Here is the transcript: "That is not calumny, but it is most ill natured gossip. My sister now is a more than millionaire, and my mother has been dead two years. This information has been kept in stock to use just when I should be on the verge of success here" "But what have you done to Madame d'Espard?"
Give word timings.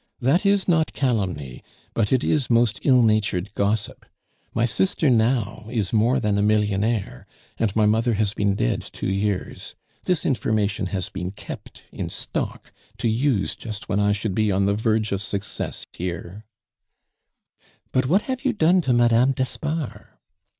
"That 0.19 0.47
is 0.47 0.67
not 0.67 0.93
calumny, 0.93 1.63
but 1.93 2.11
it 2.11 2.23
is 2.23 2.49
most 2.49 2.79
ill 2.81 3.03
natured 3.03 3.53
gossip. 3.53 4.03
My 4.51 4.65
sister 4.65 5.11
now 5.11 5.67
is 5.69 5.93
a 5.93 5.95
more 5.95 6.19
than 6.19 6.47
millionaire, 6.47 7.27
and 7.59 7.75
my 7.75 7.85
mother 7.85 8.15
has 8.15 8.33
been 8.33 8.55
dead 8.55 8.81
two 8.81 9.05
years. 9.05 9.75
This 10.05 10.25
information 10.25 10.87
has 10.87 11.09
been 11.09 11.29
kept 11.29 11.83
in 11.91 12.09
stock 12.09 12.73
to 12.97 13.07
use 13.07 13.55
just 13.55 13.89
when 13.89 13.99
I 13.99 14.11
should 14.11 14.33
be 14.33 14.51
on 14.51 14.63
the 14.65 14.73
verge 14.73 15.11
of 15.11 15.21
success 15.21 15.85
here" 15.93 16.45
"But 17.91 18.07
what 18.07 18.23
have 18.23 18.43
you 18.43 18.53
done 18.53 18.81
to 18.81 18.93
Madame 18.93 19.33
d'Espard?" 19.33 20.07